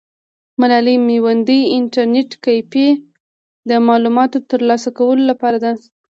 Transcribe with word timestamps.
ملالۍ 0.61 0.95
میوندي 1.09 1.59
انټرنیټ 1.77 2.31
کیفې 2.45 2.87
د 3.69 3.71
معلوماتو 3.87 4.37
ترلاسه 4.51 4.89
کولو 4.97 5.23
لپاره 5.31 5.57
ده. 5.63 5.71